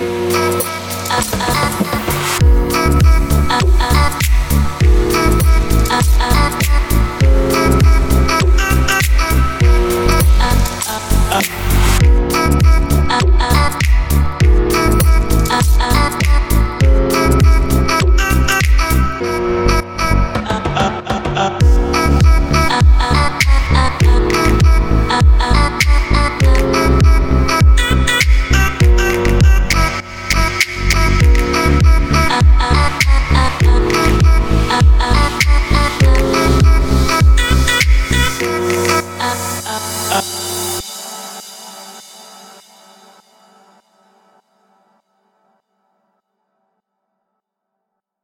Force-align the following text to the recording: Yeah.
Yeah. 0.00 0.37